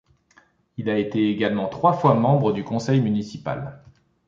Il 0.77 0.89
a 0.89 0.97
été 0.97 1.29
également 1.29 1.67
trois 1.69 1.93
fois 1.93 2.15
membre 2.15 2.53
du 2.53 2.63
conseil 2.63 3.01
municipal. 3.01 3.83